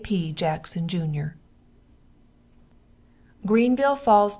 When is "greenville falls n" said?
3.45-4.29